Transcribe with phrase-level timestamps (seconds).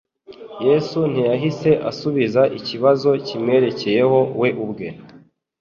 [0.67, 4.87] Yesu ntiyahise asubiza ikibazo kimwerekeyeho we ubwe;